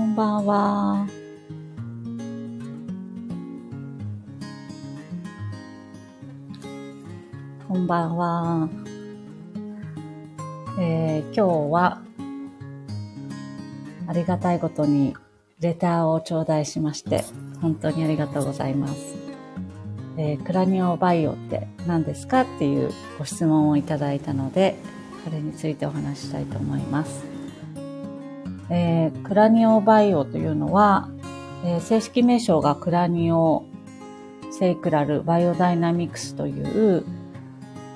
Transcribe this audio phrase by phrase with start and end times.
[0.00, 1.06] こんばんは。
[7.68, 8.68] こんばんは。
[10.78, 12.00] えー、今日は、
[14.06, 15.14] ありがたいことに、
[15.60, 17.22] レターを頂戴しまして、
[17.60, 18.94] 本当にありがとうございます。
[20.16, 24.76] えー、クラニオバイオって何ですかっていうご質問をいただいたので、
[25.26, 27.29] それについてお話ししたいと思います。
[28.70, 31.08] えー、クラニオバイオというのは、
[31.64, 33.64] えー、正式名称がクラニオ
[34.52, 37.04] セイクラルバイオダイナミクスという、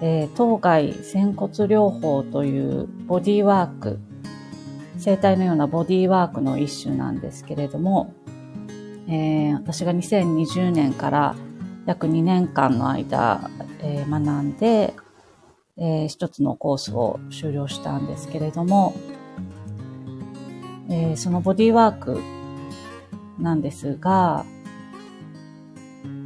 [0.00, 3.98] えー、当該仙骨療法というボディワーク、
[4.98, 8.14] 生体のようなボディワークの一種なんですけれども、
[9.08, 11.36] えー、私が2020年から
[11.86, 13.50] 約2年間の間、
[13.80, 14.94] えー、学んで、
[15.76, 18.94] えー、一つのコースを終了したんですけれども、
[20.90, 22.20] えー、そのボディワーク
[23.38, 24.44] なんですが、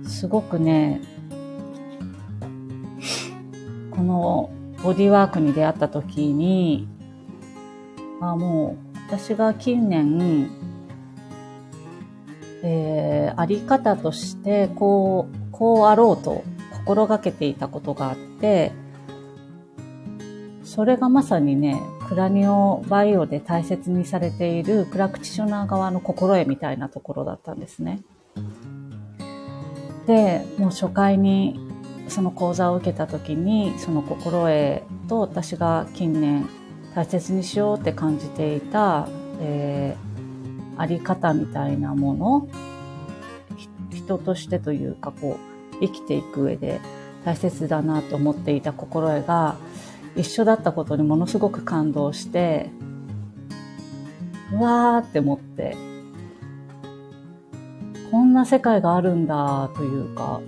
[0.06, 1.01] すごくね、
[3.91, 4.51] この
[4.83, 6.89] ボディワークに出会った時に、
[8.20, 10.51] あもう私が近年、
[12.62, 18.73] えー、あり方としてこう、こうあろうと心がけていたことがあって、
[20.64, 28.01] それがまさにね、クラニオバイオで大切にされているクラクティショナー側の心得みたいなところだったんですね。
[30.06, 31.61] で、もう初回に
[32.09, 36.48] その講座を受けた時に、その心得と私が近年
[36.95, 39.06] 大切にしようって感じていた、
[39.41, 42.48] えー、あり方みたいなもの、
[43.92, 45.39] 人としてというかこ
[45.73, 46.80] う、生きていく上で
[47.27, 49.57] 大切だなと思っていた心得が、
[50.18, 52.70] 一緒だったことにものすごく感動して、
[54.52, 55.77] うわーって思って、
[58.11, 60.40] こんな世界があるんだというか、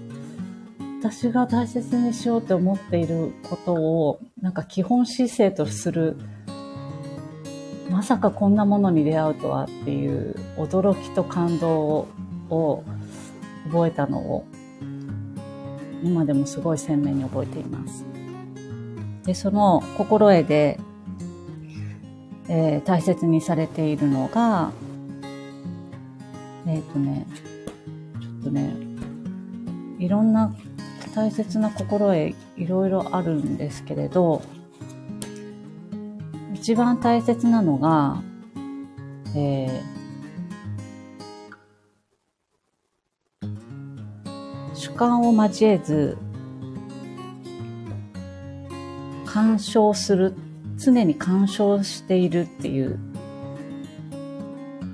[1.00, 6.16] 私が大切にしようって思っていることを、なんか基本姿勢とする、
[7.90, 12.08] まさかこんなものに出会うとはっていう驚きと感動
[12.50, 12.84] を
[13.66, 14.44] 覚えたのを、
[16.02, 18.09] 今でもすごい鮮明に覚えています。
[19.30, 20.76] で、その心得で、
[22.48, 24.72] えー、大切にされているのが、
[26.66, 27.28] えっ、ー、とね、
[28.20, 28.74] ちょっとね、
[30.00, 30.52] いろんな
[31.14, 34.42] 大切な心得いろいろあるんですけれど、
[36.52, 38.20] 一番大切なのが、
[39.36, 46.18] えー、主観を交えず
[49.32, 50.34] 干渉する、
[50.76, 52.98] 常に干渉しているっていう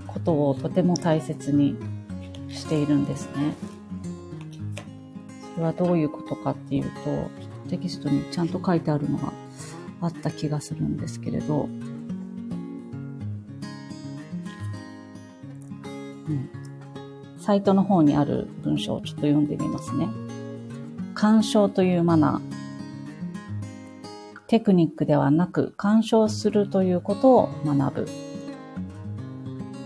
[0.07, 1.75] ことをとても大切に
[2.51, 3.55] しているんですね。
[5.55, 9.33] それはどういうことかっていうと、テキストにちゃんと書いてあるのが
[10.03, 11.63] あった気がするんですけれど、
[16.29, 16.51] うん、
[17.39, 20.07] サイトの方にある文章をちょっと読んでみますね。
[21.15, 22.56] 干渉というマナー。
[24.49, 28.09] テクニックではなく鑑賞するということを学ぶ。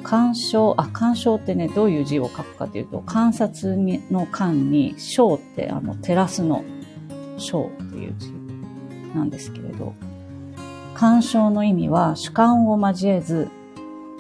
[0.03, 3.77] 鑑賞、あ、鑑賞ってね、どういう字を書くかというと、観察
[4.11, 6.65] の観に、章ってあの、照らすの、
[7.39, 8.33] 章っていう字
[9.15, 9.95] なんですけれど、
[10.95, 13.49] 鑑賞の意味は主観を交えず、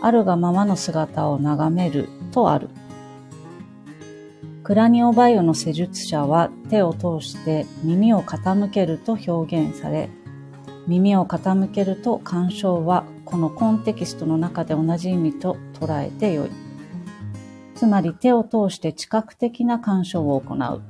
[0.02, 2.70] あるがままの姿を眺めるとある。
[4.62, 10.08] クラニオバイオの施術者は手を通して耳を傾けると表現され、
[10.90, 16.50] 耳を傾けると鑑賞はこのコンテキストの中で同じ意味と捉えてよい。
[17.76, 20.82] つまり手を通して知覚的な鑑賞を行う。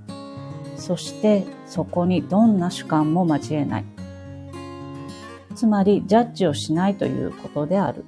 [0.76, 3.84] そしてそこにどんな主観も交えない。
[5.54, 8.06] つまりジャッジをしないということである。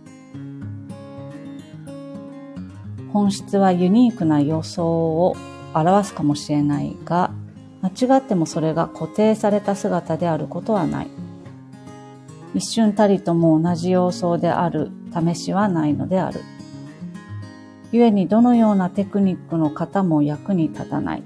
[3.12, 5.36] 本質はユニークな予想を
[5.74, 7.32] 表すかもしれないが、
[7.82, 11.21] 間違ってもそれが固定された姿であることはない。
[12.54, 16.40] 一瞬たりとも同じ様相である試しはないのである。
[17.92, 21.22] 故にどのようなテクニックの方も役に立たない。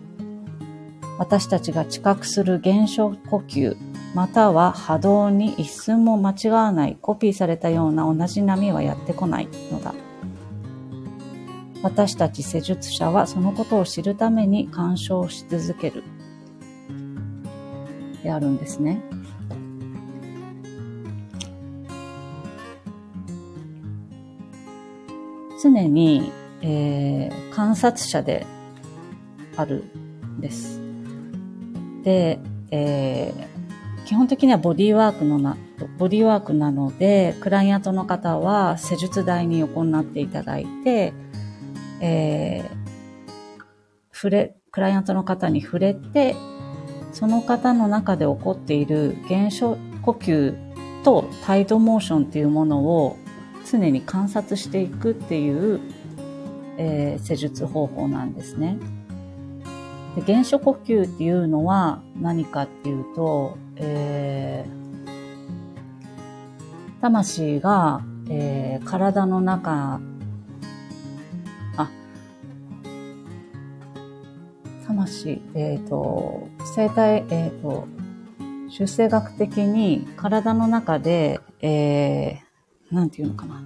[1.18, 3.76] 私たちが知覚する現象呼吸、
[4.14, 9.94] または波動に一寸も間違わないコピーされたような同じ波はやってこないのだ。
[11.82, 16.02] 私たち施術者はそのことを知るために干渉し続ける。
[18.22, 19.00] であるんですね。
[25.62, 26.32] 常に、
[26.62, 28.46] えー、観察者で
[29.56, 29.84] ある
[30.26, 30.80] んです。
[32.02, 32.38] で、
[32.70, 35.56] えー、基本的にはボディワークのな、
[35.98, 41.12] ボディワークなので、クライアントの方は施術台に横になっていただいて、
[42.00, 43.64] えー、
[44.12, 46.36] 触れ、クライアントの方に触れて、
[47.12, 50.54] その方の中で起こっている現象呼吸
[51.02, 53.16] とタイドモーションっていうものを
[53.70, 55.80] 常に観察していくっていう、
[56.78, 58.78] えー、施術方法なんですね。
[60.14, 70.00] で原初呼吸っていうのは何かっていうと、えー、魂が、えー、体の中
[74.86, 77.86] 魂、えっ、ー、と、生体、えっ、ー、と、
[78.70, 82.45] 出生学的に体の中で、えー、
[82.90, 83.62] なんていうのかな。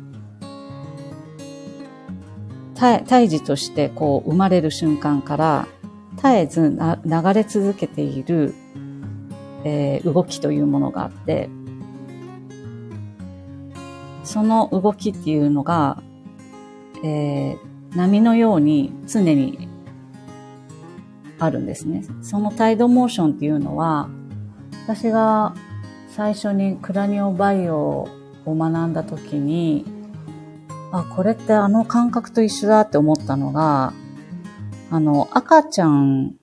[3.07, 5.69] 胎児としてこう生まれる瞬間から
[6.17, 8.55] 絶えず流れ続けている、
[9.65, 11.51] えー、動きというものがあって、
[14.25, 16.03] その動きっていうのが、
[17.05, 19.69] えー、波のように常に
[21.39, 22.05] あるんですね。
[22.23, 24.09] そのタイドモーションっていうのは、
[24.87, 25.55] 私が
[26.09, 28.09] 最初にクラニオバイオ
[28.47, 29.85] を学んだ時に、
[30.93, 33.93] あ、これってあの感覚と一緒だって思ったのが、
[34.91, 36.35] あの、赤ちゃん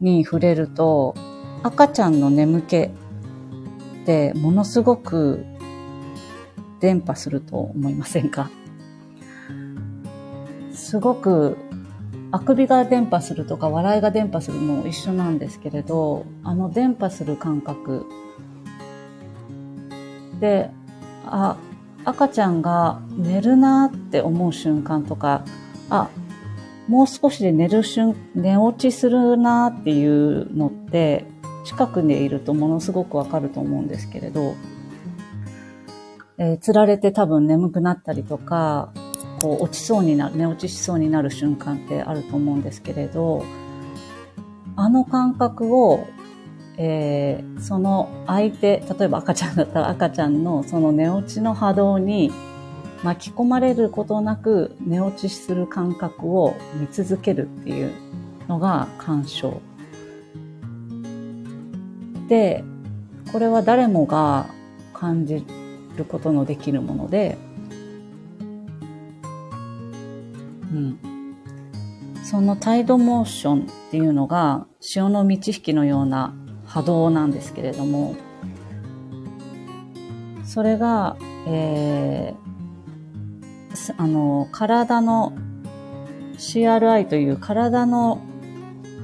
[0.00, 1.14] に触れると、
[1.62, 2.90] 赤ちゃんの眠気っ
[4.06, 5.44] てものすごく
[6.80, 8.50] 伝播すると思いませんか？
[10.72, 11.56] すごく
[12.30, 18.04] あくびが伝播するとか笑いが伝播するも一緒なんですけれど、あの伝播する感覚
[20.40, 20.70] で、
[21.26, 21.56] あ、
[22.04, 25.44] 赤ちゃんが寝るなって思う瞬間とか、
[25.90, 26.08] あ、
[26.88, 31.26] もう少しで寝る瞬、寝落ちするなっていうのって、
[31.64, 34.54] 近くにいるとものすごくわかると思うんですけれど、
[36.36, 38.92] えー、釣られて多分眠くなったりとか、
[39.40, 43.44] こう落ちそうになる、寝落ちしそうになる瞬間ってあると思うんですけれど、
[44.76, 46.06] あの感覚を、
[46.76, 52.32] えー、その相手、例えば赤ちゃんだったら赤ちゃんのその寝落ちの波動に
[53.04, 57.92] 巻き込まれることなく寝落ちする感覚を見続けるっていう
[58.48, 59.60] のが干渉。
[62.28, 62.64] で、
[63.30, 64.46] これは誰もが
[64.92, 65.44] 感じ
[65.96, 67.36] ることのできるもので、
[70.72, 70.98] うん。
[72.24, 76.34] そのタイドモーションっていうのが潮の満ち引きのような
[76.74, 78.16] 波動なんですけれども、
[80.44, 81.16] それが、
[81.46, 85.32] えー、あの、体の
[86.36, 88.20] CRI という体の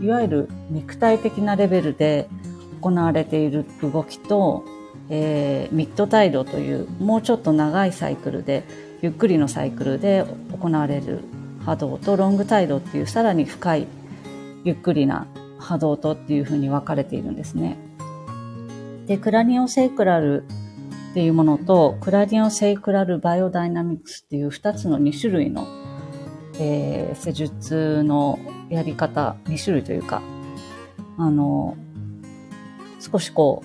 [0.00, 2.28] いわゆる肉体的なレベルで
[2.80, 4.64] 行われている動きと、
[5.08, 8.64] えー、ミッドタイドというもうちょっと長いサイクルで
[9.00, 10.24] ゆっくりのサイクルで
[10.60, 11.20] 行われる
[11.64, 13.86] 波動とロングタイドっていうさらに深い
[14.64, 15.28] ゆっくりな
[15.60, 17.78] 波動とっていうふうに分かれているんですね。
[19.06, 20.44] で、クラニオセイクラル
[21.10, 25.66] っていうものとクラニオセイクラルバイオダイナミクスっていう2つの2種類の、
[26.58, 28.38] えー、施術の
[28.68, 30.22] やり方、2種類というか、
[31.18, 31.76] あの、
[33.00, 33.62] 少しこ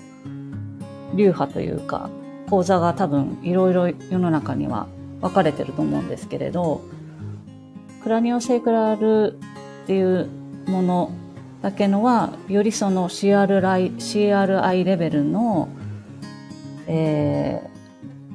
[1.13, 2.09] う、流派というか、
[2.49, 4.87] 講座が多分いろいろ世の中には
[5.21, 6.81] 分かれてると思うんですけれど、
[8.03, 9.39] クラニオセイクラル
[9.83, 10.27] っていう
[10.67, 11.11] もの
[11.61, 15.69] だけのは、よりその CRI, CRI レベルの、
[16.87, 17.61] え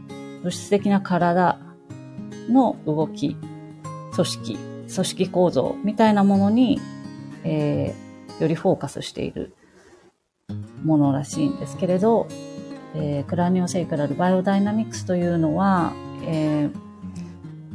[0.08, 1.58] ー、物質的な体
[2.48, 3.36] の動き、
[4.14, 6.80] 組織、組織構造みたいなものに、
[7.44, 9.54] えー、よりフォーカスしている
[10.84, 12.26] ものらしいんですけれど、
[12.94, 15.92] えー、クラニオセイクラルバイオダイナミクスというのは、
[16.24, 16.72] えー、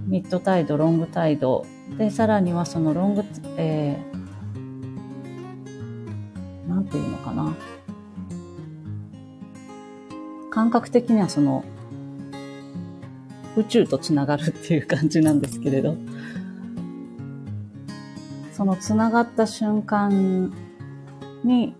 [0.08, 1.66] ミッドタイド、ロングタイド、
[1.98, 3.24] で、さらにはそのロング、
[3.58, 4.15] えー、
[7.25, 7.55] かな。
[10.50, 11.65] 感覚的にはその、
[13.58, 15.98] 宇宙とつながるっていう感じなんですけれど、
[18.53, 20.53] そのつながった瞬間
[21.44, 21.75] に、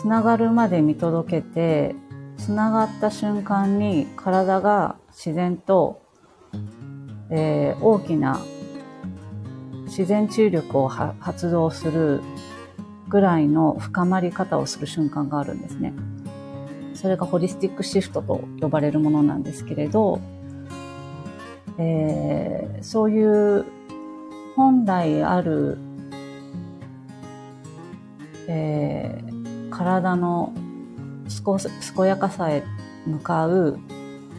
[0.00, 1.94] つながるまで見届けて、
[2.36, 6.02] つながった瞬間に体が自然と
[7.30, 8.40] えー、大きな
[9.84, 12.22] 自然注力を発動する
[13.08, 15.94] ぐらいの深まり方をする瞬間があるんですね。
[16.94, 20.20] それがホリスティックシフトと呼ばれるものなんですけれど、
[21.78, 23.64] えー、そういう
[24.56, 25.78] 本来ある、
[28.48, 30.52] えー、体の
[31.94, 32.64] 健やかさへ
[33.06, 33.78] 向かう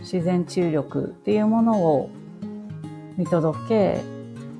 [0.02, 2.10] 自然治癒力っていうものを
[3.16, 4.02] 見届け、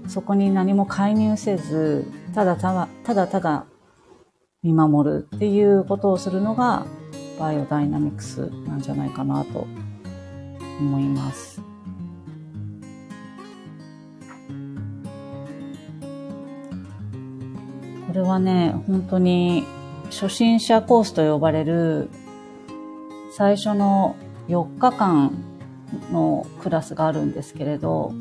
[0.08, 3.66] そこに何も介入せず、ただただ、ただただ
[4.62, 6.86] 見守るっていうことをするのが
[7.40, 9.68] バイオダイナミクスなんじゃないかなと
[10.80, 11.62] 思います。
[18.08, 19.64] これはね、本当に
[20.06, 22.10] 初心者コースと呼ばれる
[23.32, 24.18] 最初の
[24.50, 25.32] 4日間
[26.12, 28.12] のクラスがあるんですけれど、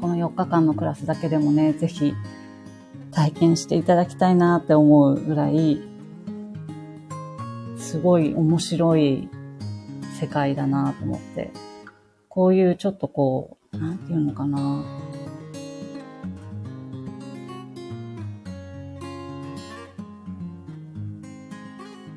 [0.00, 2.14] この4日間のクラスだけでもね、ぜひ
[3.16, 5.80] 体験していただきたいなって思うぐらい、
[7.78, 9.30] すごい面白い
[10.20, 11.50] 世界だなと思って、
[12.28, 14.84] こういうちょっとこう、なんていうのかな、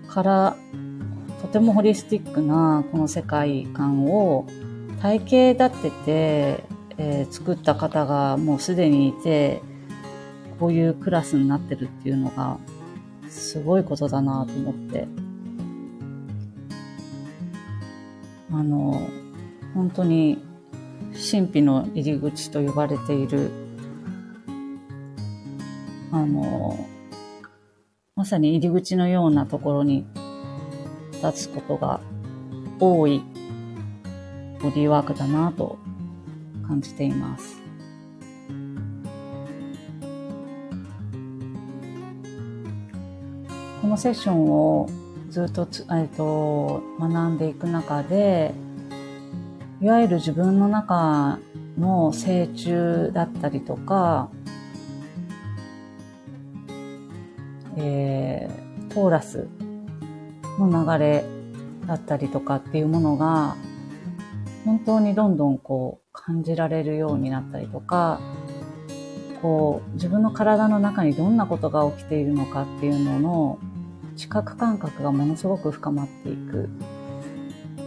[0.09, 0.57] から、
[1.41, 4.45] とてもホリスティックなこの世界観を
[5.01, 6.63] 体系立てて、
[6.97, 9.61] えー、作った方がもうすでにいて、
[10.59, 12.57] こういうクラスになってるっていうのが、
[13.29, 15.07] すごいことだなと思って。
[18.51, 19.01] あの、
[19.73, 20.43] 本当に
[21.31, 23.51] 神秘の入り口と呼ばれている、
[26.11, 26.77] あの、
[28.15, 30.05] まさに入り口のようなところに
[31.23, 32.01] 立つことが
[32.79, 33.23] 多い
[34.61, 35.77] ボディーワークだなと
[36.67, 37.58] 感じています。
[43.89, 44.87] このセッションを
[45.31, 48.53] ずっとつ、えっと、学んでいく中で、
[49.81, 51.39] いわゆる自分の中
[51.75, 54.29] の成虫だったりとか、
[57.77, 59.47] えー、トーラス
[60.59, 61.25] の流れ
[61.87, 63.55] だったりとかっていうものが、
[64.65, 68.21] 本当にどんどんこう感じられるようになったりとか、
[69.41, 73.59] こう自分の体の中にどんなことが起きているのかっていうのの
[74.19, 76.69] 知覚感覚がものすごく深まっていく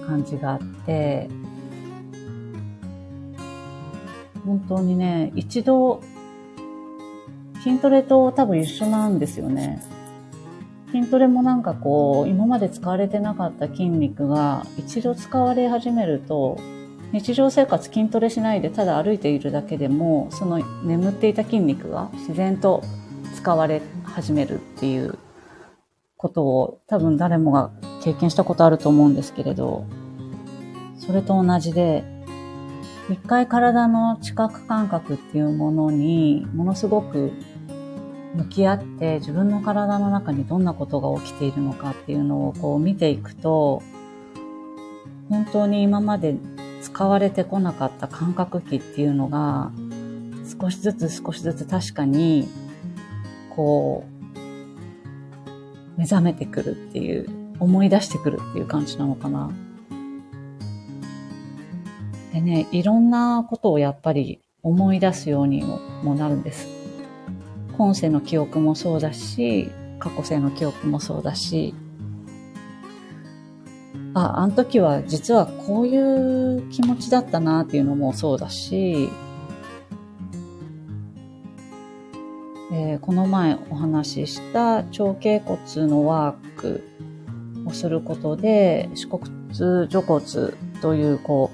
[0.06, 1.28] 感じがあって、
[4.46, 6.00] 本当にね、一度
[7.62, 9.82] 筋トレと多分一緒なんですよね。
[10.90, 16.58] 筋トレもなんかこう、今まで使われてなかった筋肉が一度使われ始めると、
[17.12, 22.82] 日常生活筋トレしないでただ歩いているだけでも、その眠っていた筋肉が自然と
[23.34, 25.18] 使われ始めるっていう
[26.22, 29.84] ことを多分誰もが経験したことあると思うんですけれど、
[30.96, 32.04] それと同じで、
[33.10, 37.32] 一回体の知覚感覚っていうものにものすごく
[38.36, 43.82] 向き合って自分の体の中にどんなことが起きているのかっていうのをこう見ていくと、
[45.28, 46.36] 本当に今まで
[46.82, 49.72] 使われてこなかった感覚器っていうのが、
[50.60, 52.46] 少しずつ少しずつ確かに、
[53.56, 54.11] こう、
[56.02, 57.28] 目覚めてくるっていう、
[57.60, 59.52] 思い出してくるっていう感じなのかな。
[62.32, 65.62] でね、いろんなことをやっぱり思い出すように
[66.02, 66.66] もなるんです。
[67.78, 71.72] 今世の記憶もそうだし、過去世の記憶もそうだし、
[74.14, 79.08] あ、あの時は実はこういう気持ちだったなっていうのもそうだし、
[82.74, 86.82] えー、この前お話しした腸頸骨のワーク
[87.66, 90.24] をすることで、四骨除骨
[90.80, 91.50] というこ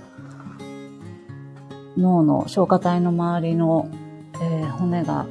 [1.97, 3.91] う、脳の消化体の周りの、
[4.35, 5.27] えー、骨が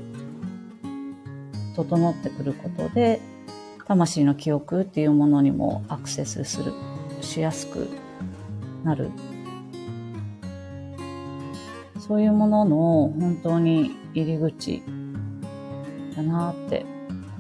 [1.77, 3.22] 整ってくることで、
[3.86, 6.74] 魂の記憶っていうものにもアクセスする、
[7.22, 7.88] しやすく
[8.84, 9.10] なる。
[11.98, 12.75] そういうものの
[13.17, 14.84] 本当に入り口
[16.17, 16.86] だなって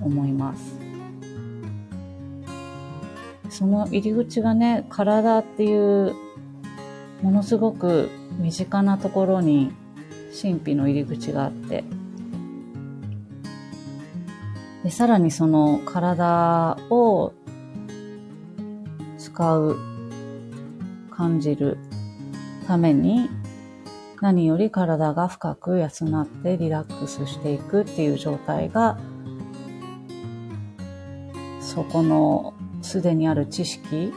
[0.01, 0.77] 思います。
[3.49, 6.13] その入り口がね、体っていう
[7.23, 9.73] ものすごく身近なところに
[10.39, 11.83] 神秘の入り口があって、
[14.83, 17.33] で、さらにその体を
[19.17, 19.77] 使う、
[21.09, 21.79] 感じる
[22.67, 23.27] ために、
[24.21, 28.97] 何より体が深く休まってリラックスしていくっていう状態が、
[31.61, 34.11] そこのすでにある知識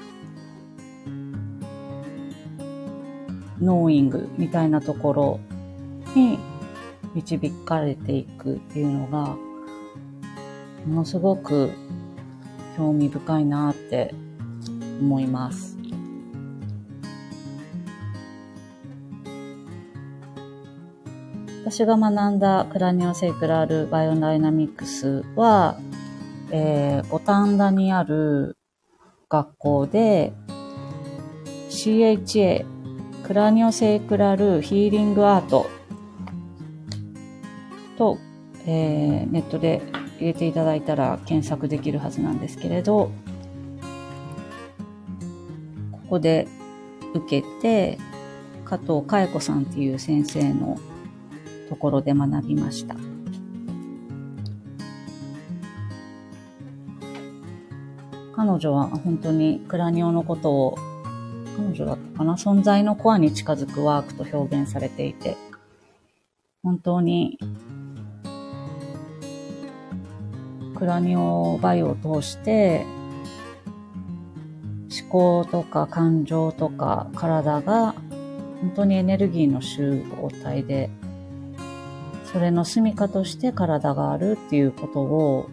[3.61, 5.40] ノーイングみたいなところ
[6.14, 6.38] に
[7.14, 9.37] 導かれていくっていうのが、
[10.87, 11.71] ものすごく
[12.76, 14.14] 興味深いなって
[15.00, 15.70] 思います。
[21.71, 25.79] 私が学んだクラニオセイクラルバイオダイナミクスは、
[26.50, 28.57] えー、五反田にある
[29.29, 30.33] 学校で
[31.69, 32.67] CHA
[33.25, 35.71] クラニオセイクラルヒーリングアート
[37.97, 38.19] と、
[38.67, 39.81] えー、ネットで
[40.19, 43.12] 入れていただいたら検索できるはずなんですけれど、
[45.93, 46.49] ここで
[47.15, 47.97] 受けて、
[48.65, 50.77] 加藤佳恵子さんっていう先生の
[51.71, 52.95] ところで学びました。
[58.35, 60.79] 彼女は本当にクラニオのことを
[61.57, 62.35] 彼女だったかな？
[62.35, 65.37] 存在のコアに近づくワークと表現されていて、
[66.62, 67.39] 本当に
[70.77, 72.87] クラニオバイオを通して
[75.03, 77.95] 思考とか感情とか体が
[78.62, 80.91] 本当にエネルギーの集合体で
[82.33, 85.51] それの住処として体があるっていうことを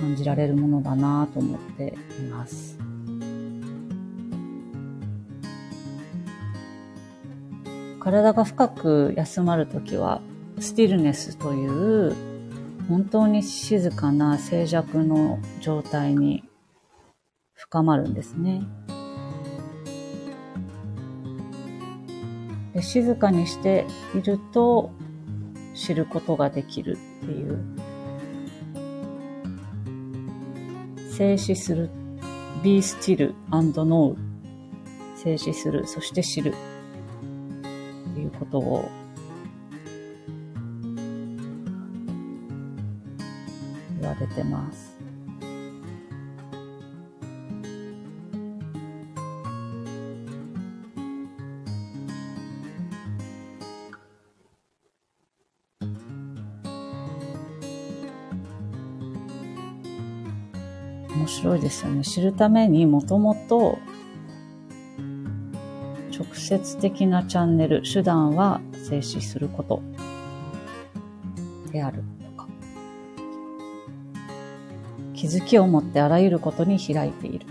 [0.00, 2.78] 感じられるものだなと思っています。
[7.98, 10.20] 体が深く休まるときは
[10.60, 12.16] スティルネスという
[12.88, 16.44] 本当に静かな静寂の状態に
[17.54, 18.62] 深まるんですね。
[22.72, 24.92] で静かにしていると
[25.88, 27.58] 知ることができるっていう。
[31.10, 31.88] 静止する。
[32.62, 34.14] be still and know
[35.16, 35.86] 静止する。
[35.86, 36.52] そして知る
[38.10, 38.90] っていうことを。
[43.98, 44.97] 言われてます。
[61.68, 62.02] ですよね。
[62.02, 63.78] 知るためにもともと
[66.10, 69.82] 直接的なチャンネル、手段は静止すること
[71.70, 72.48] であるとか。
[75.14, 77.46] 気づきを持ってあらゆることに開いている。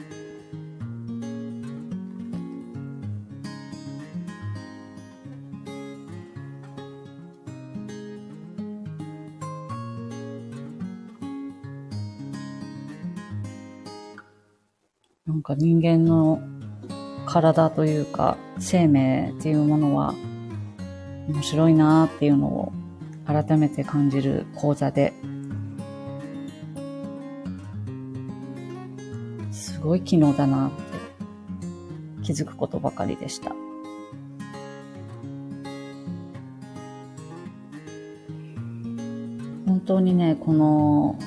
[15.28, 16.42] なんか人間の
[17.26, 20.14] 体というか生命っていうものは
[21.28, 22.74] 面白いなっていうのを
[23.26, 25.14] 改めて感じる講座で
[29.52, 30.78] すごい機能だなって
[32.24, 33.54] 気づくことばかりでした。
[39.66, 41.18] 本当にね、この、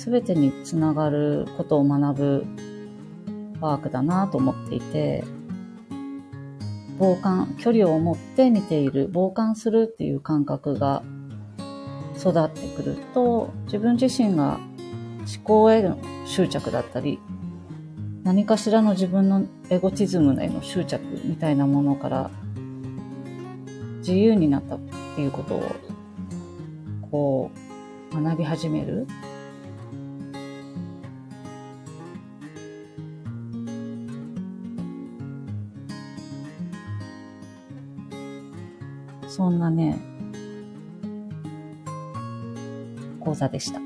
[0.00, 2.46] すべてにつながることを学ぶ
[3.60, 5.22] ワークだなと思っていて、
[6.98, 11.02] 傍観、距離を持って見ている、傍観するっていう感覚が
[12.18, 14.58] 育ってくると、自分自身が
[15.18, 17.18] 思考への執着だったり、
[18.22, 22.30] 何かしらの自分のエゴチズムへの執着みたいなものから
[23.98, 24.78] 自由になったっ
[25.14, 25.62] ていうことを
[27.10, 27.50] こ
[28.14, 29.06] う学び始める。
[39.30, 39.96] そんなね、
[43.20, 43.80] 講座でした。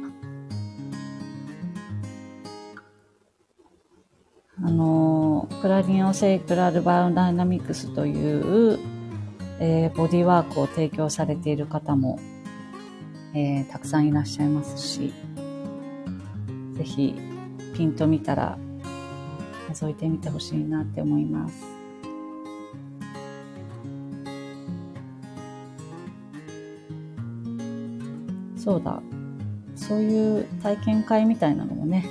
[4.63, 8.79] あの、クラリオセイクラルバイオダイナミクスという、
[9.61, 12.19] えー、ボディワークを提供されている方も、
[13.35, 15.13] えー、たくさんいらっしゃいますし、
[16.73, 17.15] ぜひ
[17.77, 18.57] ピンと見たら
[19.69, 21.74] 覗いてみてほしいなって思います。
[28.65, 29.03] そうだ。
[29.77, 32.07] そういう体験会みたいなのもね、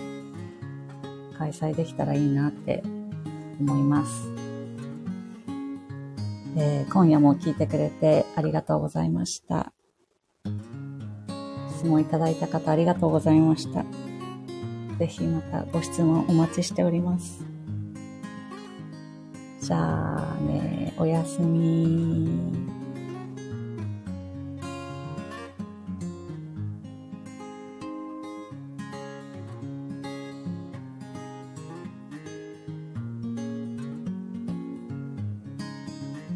[1.35, 2.83] 開催できたらいいなって
[3.59, 4.29] 思います。
[6.55, 9.73] えー、今夜も聞いてくれてありがとうございました。
[11.75, 13.83] 質問いただいた方ありがとうございました。
[14.99, 17.43] ぜひまたご質問お待ちしております。
[19.59, 22.82] じゃあね、おやすみ。